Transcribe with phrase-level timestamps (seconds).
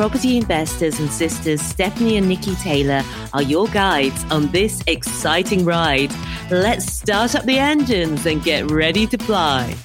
[0.00, 3.02] Property investors and sisters Stephanie and Nikki Taylor
[3.34, 6.10] are your guides on this exciting ride.
[6.50, 9.76] Let's start up the engines and get ready to fly.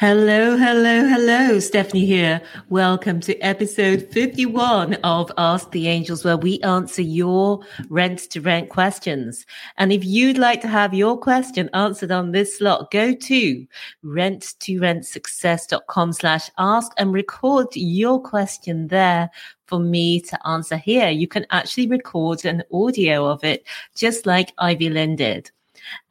[0.00, 1.58] Hello, hello, hello.
[1.58, 2.40] Stephanie here.
[2.68, 8.68] Welcome to episode 51 of Ask the Angels, where we answer your rent to rent
[8.68, 9.44] questions.
[9.76, 13.66] And if you'd like to have your question answered on this slot, go to
[14.04, 19.28] rent to rent success.com slash ask and record your question there
[19.66, 21.08] for me to answer here.
[21.08, 25.50] You can actually record an audio of it, just like Ivylin did.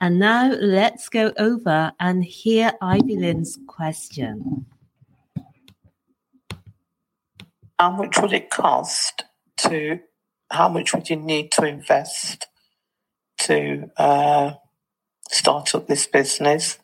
[0.02, 4.66] And now let's go over and hear Ivylin's question.
[7.80, 9.24] How much would it cost
[9.58, 10.00] to,
[10.50, 12.48] how much would you need to invest
[13.40, 14.54] to uh,
[15.30, 16.80] start up this business?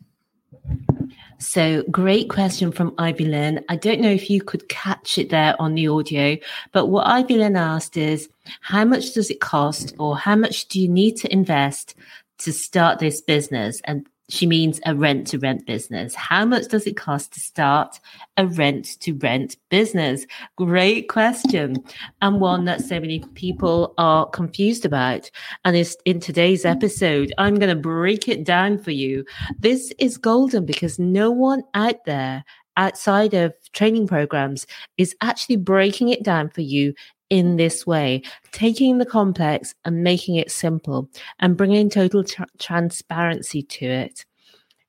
[1.44, 3.64] So, great question from Ivylin.
[3.67, 6.38] I don't know if you could catch it there on the audio,
[6.72, 8.30] but what Ivylin asked is
[8.61, 11.95] how much does it cost or how much do you need to invest
[12.44, 13.81] to start this business?
[13.86, 16.16] And she means a rent to rent business.
[16.16, 17.99] How much does it cost to start
[18.38, 20.25] a rent to rent business?
[20.55, 21.75] Great question.
[22.21, 25.30] And one that so many people are confused about.
[25.66, 29.25] And is in today's episode, I'm going to break it down for you.
[29.59, 32.45] This is golden because no one out there
[32.77, 34.66] outside of training programs
[34.97, 36.94] is actually breaking it down for you
[37.29, 38.21] in this way,
[38.52, 41.09] taking the complex and making it simple
[41.39, 44.25] and bringing total tra- transparency to it.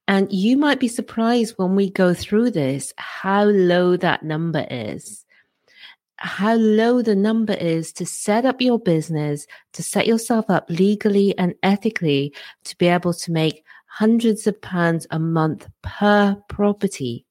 [0.06, 5.25] And you might be surprised when we go through this how low that number is.
[6.16, 11.36] How low the number is to set up your business, to set yourself up legally
[11.38, 17.25] and ethically to be able to make hundreds of pounds a month per property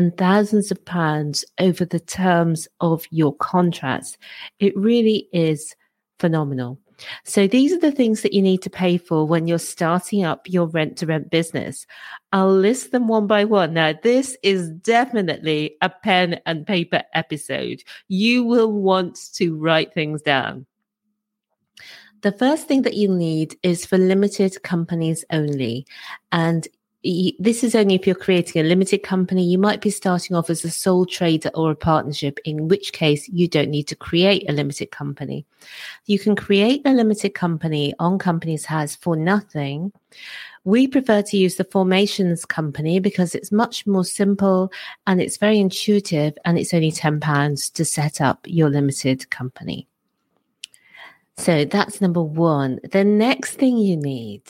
[0.00, 4.16] and thousands of pounds over the terms of your contracts.
[4.58, 5.76] It really is
[6.18, 6.78] phenomenal.
[7.26, 10.48] So these are the things that you need to pay for when you're starting up
[10.48, 11.84] your rent to rent business.
[12.32, 13.74] I'll list them one by one.
[13.74, 17.82] Now, this is definitely a pen and paper episode.
[18.08, 20.64] You will want to write things down.
[22.22, 25.86] The first thing that you need is for limited companies only.
[26.32, 26.66] And
[27.02, 29.44] this is only if you're creating a limited company.
[29.44, 33.28] You might be starting off as a sole trader or a partnership, in which case
[33.28, 35.46] you don't need to create a limited company.
[36.06, 39.92] You can create a limited company on Companies House for nothing.
[40.64, 44.70] We prefer to use the formations company because it's much more simple
[45.06, 49.88] and it's very intuitive and it's only £10 to set up your limited company.
[51.38, 52.80] So that's number one.
[52.92, 54.42] The next thing you need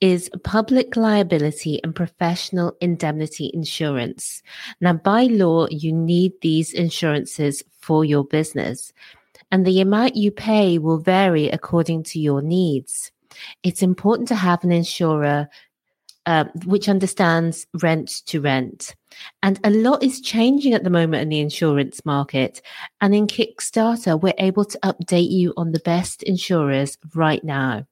[0.00, 4.42] is public liability and professional indemnity insurance.
[4.80, 8.92] Now, by law, you need these insurances for your business,
[9.50, 13.12] and the amount you pay will vary according to your needs.
[13.62, 15.48] It's important to have an insurer
[16.26, 18.94] uh, which understands rent to rent.
[19.42, 22.62] And a lot is changing at the moment in the insurance market.
[23.00, 27.86] And in Kickstarter, we're able to update you on the best insurers right now.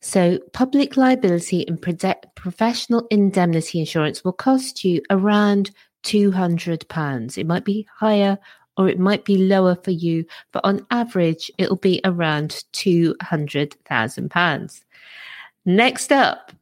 [0.00, 5.70] So, public liability and professional indemnity insurance will cost you around
[6.04, 7.38] £200.
[7.38, 8.38] It might be higher
[8.76, 14.84] or it might be lower for you, but on average, it'll be around £200,000.
[15.64, 16.52] Next up,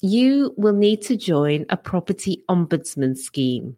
[0.00, 3.76] you will need to join a property ombudsman scheme.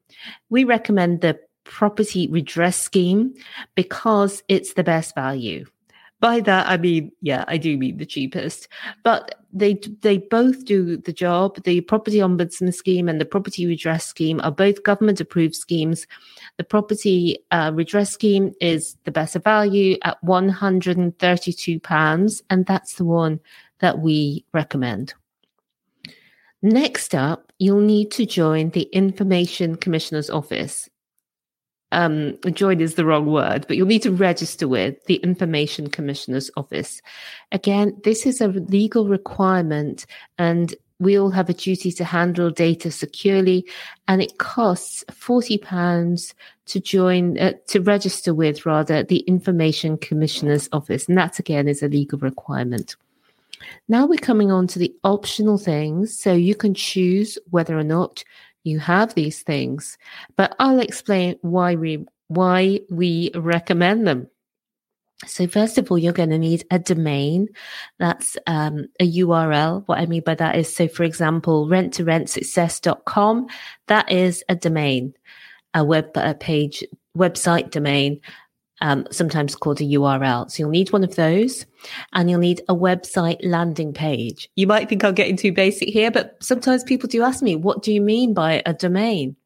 [0.50, 3.34] We recommend the property redress scheme
[3.74, 5.64] because it's the best value.
[6.24, 8.68] By that I mean, yeah, I do mean the cheapest,
[9.02, 11.62] but they they both do the job.
[11.64, 16.06] The property ombudsman scheme and the property redress scheme are both government approved schemes.
[16.56, 21.78] The property uh, redress scheme is the better value at one hundred and thirty two
[21.78, 23.38] pounds, and that's the one
[23.80, 25.12] that we recommend.
[26.62, 30.88] Next up, you'll need to join the Information Commissioner's Office
[31.94, 36.50] um, join is the wrong word, but you'll need to register with the Information Commissioner's
[36.56, 37.00] Office.
[37.52, 40.06] Again, this is a legal requirement
[40.38, 43.66] and we all have a duty to handle data securely,
[44.06, 46.34] and it costs forty pounds
[46.66, 51.82] to join uh, to register with rather the Information Commissioner's Office, and that again is
[51.82, 52.96] a legal requirement.
[53.88, 58.24] Now we're coming on to the optional things, so you can choose whether or not
[58.64, 59.96] you have these things,
[60.36, 64.28] but I'll explain why we why we recommend them.
[65.26, 67.48] So first of all, you're going to need a domain.
[67.98, 69.84] That's um, a URL.
[69.86, 73.46] What I mean by that is, so for example, rent to rent success.com.
[73.86, 75.14] That is a domain,
[75.72, 76.84] a web a page,
[77.16, 78.20] website domain,
[78.80, 80.50] um, sometimes called a URL.
[80.50, 81.66] So you'll need one of those
[82.12, 84.50] and you'll need a website landing page.
[84.56, 87.82] You might think I'm getting too basic here, but sometimes people do ask me, what
[87.82, 89.36] do you mean by a domain?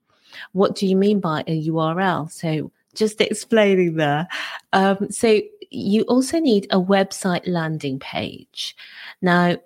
[0.52, 2.30] What do you mean by a URL?
[2.30, 4.28] So just explaining there.
[4.72, 5.40] Um, so
[5.70, 8.76] you also need a website landing page.
[9.20, 9.56] Now,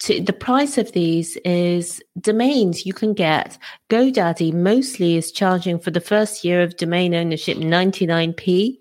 [0.00, 3.58] to, the price of these is domains you can get.
[3.90, 8.78] GoDaddy mostly is charging for the first year of domain ownership 99p.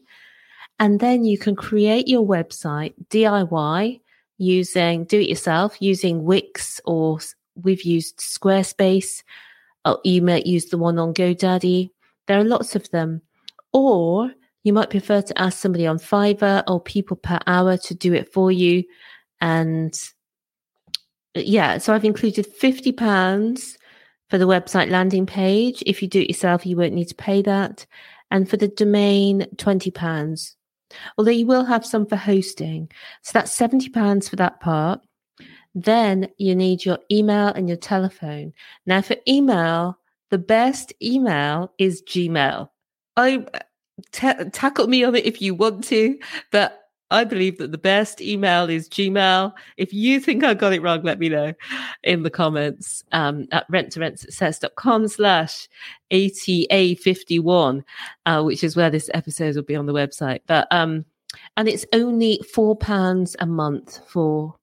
[0.79, 3.99] And then you can create your website DIY
[4.37, 7.19] using do it yourself using Wix or
[7.55, 9.23] we've used Squarespace.
[9.83, 11.89] Or you might use the one on GoDaddy.
[12.27, 13.21] There are lots of them.
[13.73, 14.31] Or
[14.63, 18.85] you might prefer to ask somebody on Fiverr or PeoplePerHour to do it for you.
[19.41, 20.18] And uh,
[21.35, 23.77] yeah, so I've included £50
[24.29, 25.83] for the website landing page.
[25.85, 27.85] If you do it yourself, you won't need to pay that.
[28.31, 30.55] And for the domain, £20.
[31.17, 32.91] Although you will have some for hosting.
[33.21, 35.01] So that's £70 for that part.
[35.75, 38.53] Then you need your email and your telephone.
[38.85, 39.97] Now, for email,
[40.29, 42.69] the best email is Gmail.
[43.15, 43.59] I uh,
[44.11, 46.17] t- tackle me on it if you want to,
[46.51, 49.53] but I believe that the best email is Gmail.
[49.77, 51.53] If you think I got it wrong, let me know
[52.03, 55.67] in the comments um, at rent to rent success.com slash
[56.11, 57.83] ATA51,
[58.25, 60.41] uh, which is where this episode will be on the website.
[60.45, 61.05] But, um,
[61.57, 64.55] and it's only £4 a month for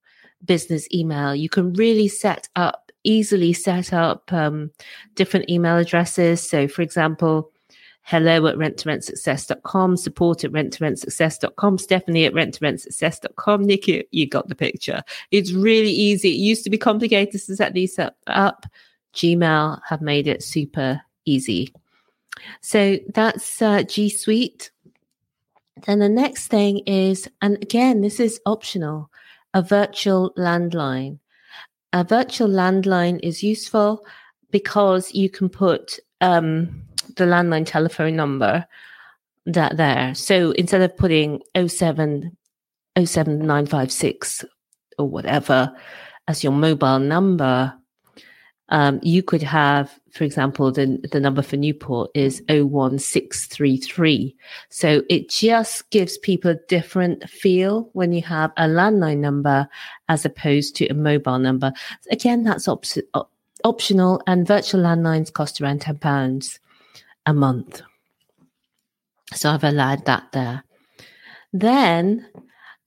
[0.44, 1.34] business email.
[1.34, 4.70] You can really set up, easily set up um,
[5.14, 6.48] different email addresses.
[6.48, 7.50] So, for example,
[8.06, 12.54] hello at rent to rent success.com, support at rent to rent success.com, Stephanie at rent
[12.54, 13.64] to rent success.com.
[13.64, 15.02] Nikki, you got the picture.
[15.32, 16.30] It's really easy.
[16.30, 18.16] It used to be complicated to set these up.
[18.28, 18.64] up.
[19.12, 21.74] Gmail have made it super easy.
[22.60, 24.70] So that's uh, G Suite.
[25.86, 29.10] Then the next thing is, and again, this is optional,
[29.52, 31.18] a virtual landline.
[31.92, 34.06] A virtual landline is useful
[34.50, 36.85] because you can put um,
[37.16, 38.66] the landline telephone number
[39.46, 40.14] that there.
[40.14, 42.36] So instead of putting 07,
[42.96, 44.44] 07956
[44.98, 45.72] or whatever
[46.28, 47.74] as your mobile number,
[48.70, 54.34] um, you could have, for example, the, the number for Newport is 01633.
[54.70, 59.68] So it just gives people a different feel when you have a landline number
[60.08, 61.72] as opposed to a mobile number.
[62.10, 62.84] Again, that's op-
[63.62, 66.58] optional and virtual landlines cost around £10
[67.26, 67.82] a month.
[69.34, 70.64] So I've allowed that there.
[71.52, 72.26] Then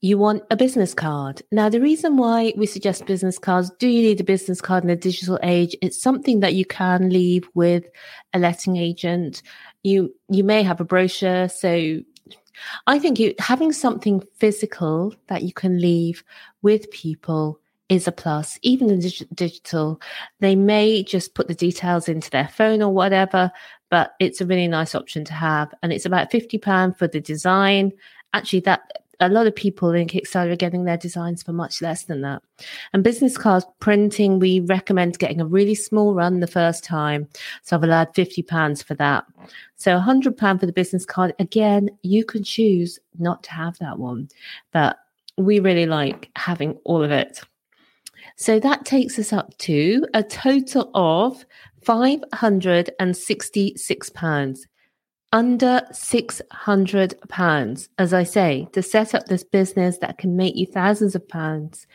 [0.00, 1.42] you want a business card.
[1.52, 4.90] Now, the reason why we suggest business cards, do you need a business card in
[4.90, 5.76] a digital age?
[5.82, 7.84] It's something that you can leave with
[8.32, 9.42] a letting agent.
[9.82, 11.48] You, you may have a brochure.
[11.48, 12.00] So
[12.86, 16.24] I think you, having something physical that you can leave
[16.62, 18.58] with people is a plus.
[18.62, 20.00] Even in dig- digital,
[20.38, 23.50] they may just put the details into their phone or whatever,
[23.90, 25.74] but it's a really nice option to have.
[25.82, 27.92] And it's about £50 for the design.
[28.32, 32.04] Actually, that a lot of people in Kickstarter are getting their designs for much less
[32.04, 32.42] than that.
[32.92, 37.28] And business card printing, we recommend getting a really small run the first time.
[37.62, 39.26] So I've allowed £50 for that.
[39.76, 41.34] So £100 for the business card.
[41.38, 44.28] Again, you can choose not to have that one,
[44.72, 44.98] but
[45.36, 47.40] we really like having all of it.
[48.36, 51.44] So that takes us up to a total of
[51.84, 54.58] £566.
[55.32, 61.14] Under £600, as I say, to set up this business that can make you thousands
[61.14, 61.86] of pounds.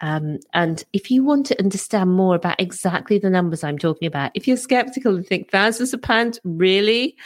[0.00, 4.30] Um, and if you want to understand more about exactly the numbers I'm talking about,
[4.34, 7.16] if you're skeptical and think thousands of pounds, really,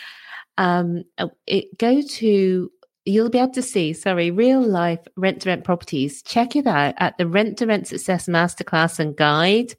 [0.57, 2.73] um, uh, it, go to
[3.05, 6.23] you'll be able to see, sorry, real life rent to rent properties.
[6.23, 9.75] Check it out at the Rent to Rent Success Masterclass and Guide.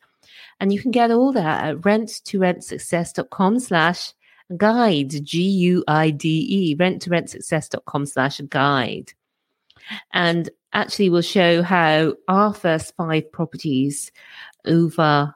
[0.60, 4.13] And you can get all that at rent to rent slash
[4.57, 7.36] guide, G U I D E, rent to rent
[8.05, 9.13] slash guide.
[10.12, 14.12] And actually, we'll show how our first five properties
[14.65, 15.36] over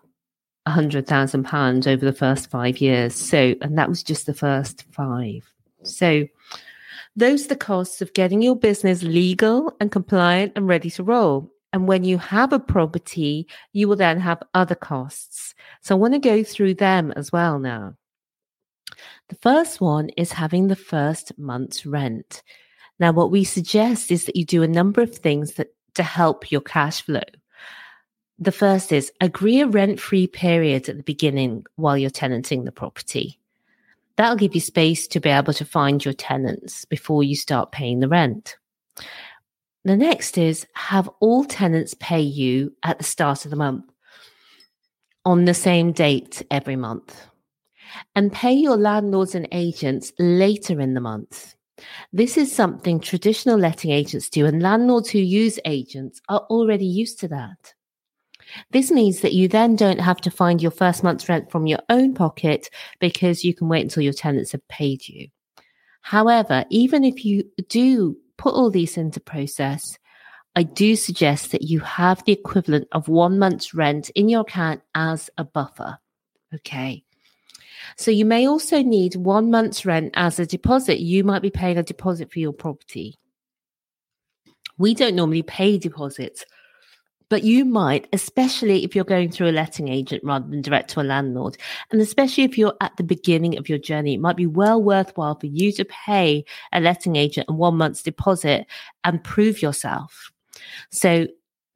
[0.66, 3.16] a hundred thousand pounds over the first five years.
[3.16, 5.50] So, and that was just the first five.
[5.84, 6.28] So,
[7.16, 11.52] those are the costs of getting your business legal and compliant and ready to roll.
[11.74, 15.54] And when you have a property, you will then have other costs.
[15.82, 17.96] So I want to go through them as well now.
[19.30, 22.42] The first one is having the first month's rent.
[23.00, 26.52] Now, what we suggest is that you do a number of things that to help
[26.52, 27.22] your cash flow.
[28.40, 32.72] The first is agree a rent free period at the beginning while you're tenanting the
[32.72, 33.40] property.
[34.16, 38.00] That'll give you space to be able to find your tenants before you start paying
[38.00, 38.58] the rent.
[39.88, 43.86] The next is have all tenants pay you at the start of the month
[45.24, 47.26] on the same date every month
[48.14, 51.56] and pay your landlords and agents later in the month.
[52.12, 57.22] This is something traditional letting agents do, and landlords who use agents are already used
[57.22, 57.74] to that.
[58.72, 61.80] This means that you then don't have to find your first month's rent from your
[61.88, 65.30] own pocket because you can wait until your tenants have paid you.
[66.02, 69.98] However, even if you do put all these into process,
[70.56, 74.82] I do suggest that you have the equivalent of one month's rent in your account
[74.96, 76.00] as a buffer.
[76.54, 77.04] Okay.
[77.96, 81.00] So you may also need one month's rent as a deposit.
[81.00, 83.16] You might be paying a deposit for your property.
[84.78, 86.46] We don't normally pay deposits,
[87.30, 91.02] but you might, especially if you're going through a letting agent rather than direct to
[91.02, 91.58] a landlord.
[91.92, 95.36] And especially if you're at the beginning of your journey, it might be well worthwhile
[95.36, 98.66] for you to pay a letting agent a one month's deposit
[99.04, 100.32] and prove yourself.
[100.92, 101.28] So,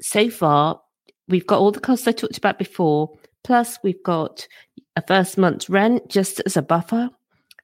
[0.02, 0.82] so far,
[1.28, 3.12] we've got all the costs I talked about before,
[3.44, 4.48] plus we've got
[4.96, 7.10] a first month's rent just as a buffer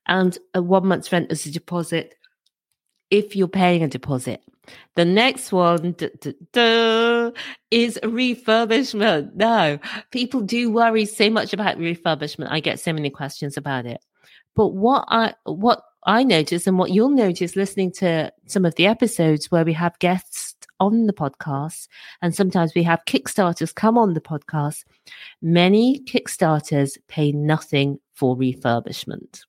[0.07, 2.15] and a one month's rent as a deposit
[3.11, 4.41] if you're paying a deposit.
[4.95, 7.31] The next one duh, duh, duh,
[7.71, 9.33] is refurbishment.
[9.35, 9.79] No,
[10.11, 12.51] people do worry so much about refurbishment.
[12.51, 14.01] I get so many questions about it.
[14.55, 18.87] But what I what I notice and what you'll notice listening to some of the
[18.87, 21.87] episodes where we have guests on the podcast,
[22.21, 24.83] and sometimes we have Kickstarters come on the podcast,
[25.41, 29.41] many Kickstarters pay nothing for refurbishment.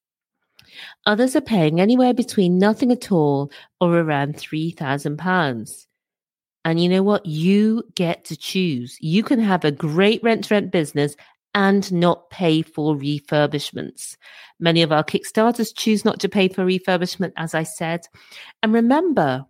[1.06, 5.86] Others are paying anywhere between nothing at all or around £3,000.
[6.64, 7.24] And you know what?
[7.24, 8.98] You get to choose.
[9.00, 11.16] You can have a great rent to rent business
[11.54, 14.16] and not pay for refurbishments.
[14.60, 18.06] Many of our Kickstarters choose not to pay for refurbishment, as I said.
[18.62, 19.46] And remember,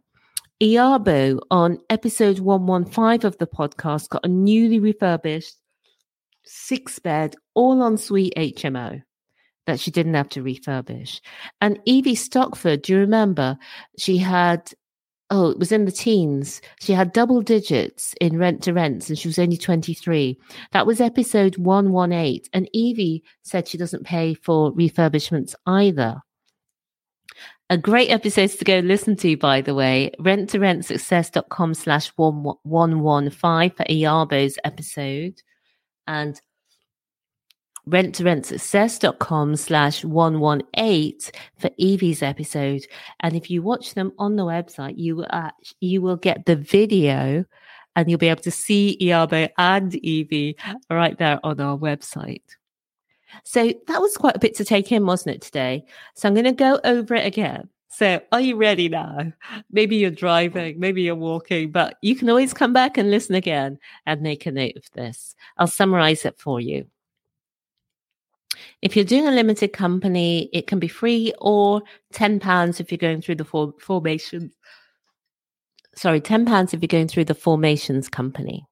[0.63, 5.57] Iabo on episode 115 of the podcast got a newly refurbished
[6.45, 9.03] six bed, all ensuite HMO
[9.69, 11.21] that she didn't have to refurbish.
[11.61, 13.59] And Evie Stockford, do you remember?
[13.99, 14.73] She had,
[15.29, 16.63] oh, it was in the teens.
[16.81, 20.39] She had double digits in rent to rents and she was only 23.
[20.73, 22.49] That was episode 118.
[22.55, 26.23] And Evie said she doesn't pay for refurbishments either.
[27.69, 32.11] A great episode to go listen to, by the way, rent to rent success.com slash
[32.17, 35.43] 115 for Iarbo's episode.
[36.07, 36.41] And
[37.91, 41.19] rent slash 118
[41.59, 42.87] for Evie's episode.
[43.21, 46.57] And if you watch them on the website, you will, uh, you will get the
[46.57, 47.45] video
[47.97, 50.57] and you'll be able to see Iarbo and Evie
[50.91, 52.43] right there on our website.
[53.45, 55.85] So that was quite a bit to take in, wasn't it, today?
[56.15, 57.69] So I'm going to go over it again.
[57.91, 59.33] So, are you ready now?
[59.73, 63.79] Maybe you're driving, maybe you're walking, but you can always come back and listen again
[64.07, 65.35] and make a note of this.
[65.57, 66.87] I'll summarize it for you.
[68.83, 71.83] If you're doing a limited company, it can be free or
[72.15, 74.53] £10 if you're going through the for- formation.
[75.95, 78.67] Sorry, £10 if you're going through the formations company.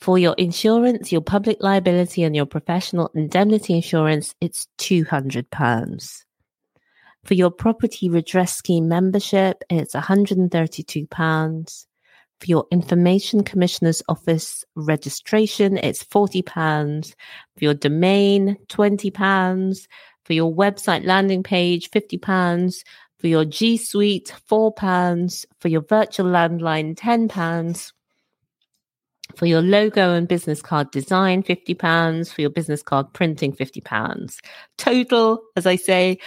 [0.00, 6.24] For your insurance, your public liability, and your professional indemnity insurance, it's £200.
[7.24, 11.86] For your property redress scheme membership, it's £132.
[12.44, 17.14] For your Information Commissioner's Office registration, it's £40.
[17.56, 19.88] For your domain, £20.
[20.26, 22.84] For your website landing page, £50.
[23.18, 25.46] For your G Suite, £4.
[25.58, 27.92] For your virtual landline, £10.
[29.36, 32.30] For your logo and business card design, £50.
[32.30, 34.36] For your business card printing, £50.
[34.76, 36.18] Total, as I say,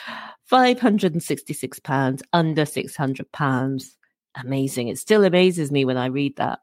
[0.51, 3.96] £566, under £600
[4.43, 4.87] amazing.
[4.87, 6.59] It still amazes me when I read that.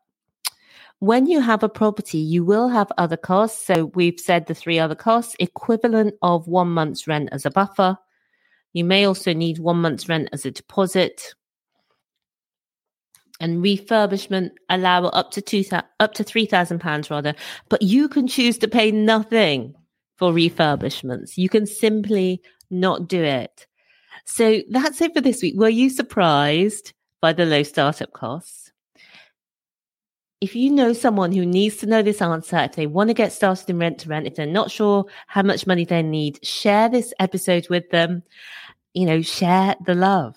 [1.01, 3.67] When you have a property, you will have other costs.
[3.67, 7.99] So we've said the three other costs equivalent of one month's rent as a buffer.
[8.73, 11.35] You may also need one month's rent as a deposit.
[13.41, 15.65] and refurbishment allow up to two
[16.01, 17.35] up to three thousand pounds rather,
[17.69, 19.75] but you can choose to pay nothing
[20.17, 21.37] for refurbishments.
[21.37, 22.41] You can simply
[22.71, 23.67] not do it.
[24.25, 25.55] So that's it for this week.
[25.57, 26.93] Were you surprised
[27.25, 28.71] by the low startup costs?
[30.43, 33.33] If you know someone who needs to know this answer, if they want to get
[33.33, 36.91] started in rent to rent, if they're not sure how much money they need, share
[36.91, 38.25] this episode with them.
[38.93, 40.37] You know, share the love.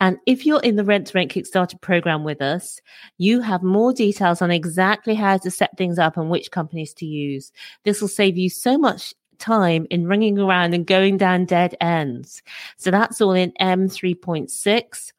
[0.00, 2.80] And if you're in the Rent to Rent Kickstarter program with us,
[3.18, 7.04] you have more details on exactly how to set things up and which companies to
[7.04, 7.52] use.
[7.84, 12.42] This will save you so much time in ringing around and going down dead ends.
[12.78, 15.12] So that's all in M3.6.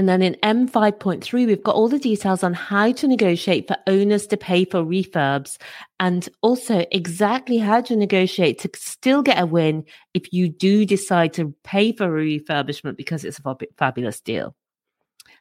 [0.00, 4.26] And then in M5.3, we've got all the details on how to negotiate for owners
[4.28, 5.58] to pay for refurbs
[5.98, 11.34] and also exactly how to negotiate to still get a win if you do decide
[11.34, 14.56] to pay for a refurbishment because it's a fabulous deal.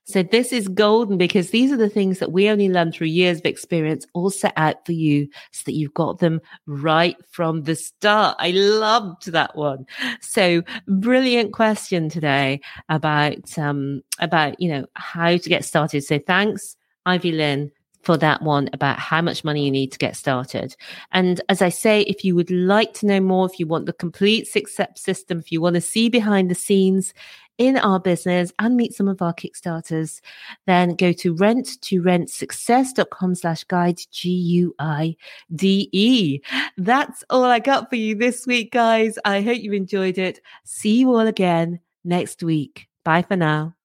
[0.06, 3.40] So this is golden because these are the things that we only learn through years
[3.40, 7.76] of experience, all set out for you so that you've got them right from the
[7.76, 8.36] start.
[8.40, 9.86] I loved that one.
[10.20, 16.04] So brilliant question today about, um, about, you know, how to get started.
[16.04, 16.76] So thanks,
[17.08, 17.70] Ivylin
[18.02, 20.76] for that one about how much money you need to get started.
[21.12, 23.94] And as I say, if you would like to know more, if you want the
[23.94, 27.14] complete six step system, if you want to see behind the scenes,
[27.60, 30.22] in our business and meet some of our Kickstarters,
[30.66, 35.16] then go to rent to rentsuccess.com slash guide, G U I
[35.54, 36.40] D E.
[36.78, 39.20] That's all I got for you this week, guys.
[39.26, 40.40] I hope you enjoyed it.
[40.64, 42.88] See you all again next week.
[43.04, 43.76] Bye for now.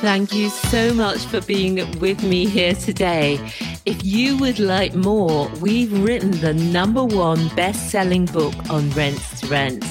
[0.00, 3.38] Thank you so much for being with me here today.
[3.86, 9.40] If you would like more, we've written the number one best selling book on rents
[9.40, 9.82] to rent.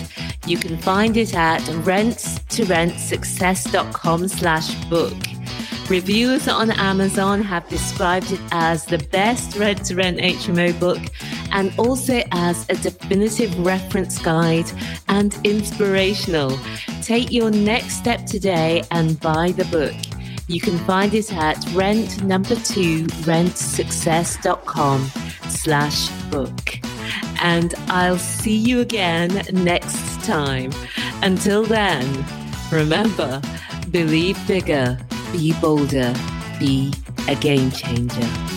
[0.46, 5.18] You can find it at rentsrentssuccess.com slash book.
[5.90, 11.02] Reviewers on Amazon have described it as the best rent to rent HMO book
[11.52, 14.72] and also as a definitive reference guide
[15.08, 16.60] and inspirational.
[17.02, 19.96] Take your next step today and buy the book.
[20.50, 25.12] You can find it at rent number two rentsuccess.com
[25.48, 26.80] slash book.
[27.40, 30.72] And I'll see you again next time.
[31.22, 32.26] Until then,
[32.72, 33.40] remember,
[33.92, 34.98] believe bigger,
[35.32, 36.16] be bolder,
[36.60, 36.96] be
[37.28, 38.49] a game changer.